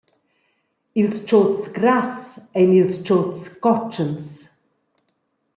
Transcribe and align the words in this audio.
Ils 0.99 1.13
tschuts 1.25 1.61
grass 1.77 2.19
ein 2.59 2.71
ils 2.79 2.95
tschuts 3.05 3.41
«cotschens». 3.63 4.27